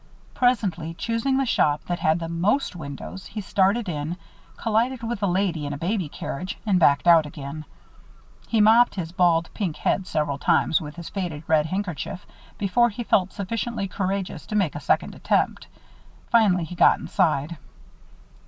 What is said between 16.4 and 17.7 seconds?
he got inside.